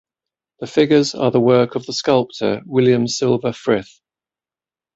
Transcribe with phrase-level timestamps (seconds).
[0.61, 3.99] The figures are the work of the sculptor William Silver Frith.